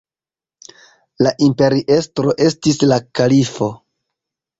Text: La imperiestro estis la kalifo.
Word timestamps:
La 1.27 1.33
imperiestro 1.47 2.33
estis 2.47 2.81
la 2.93 2.99
kalifo. 3.21 3.69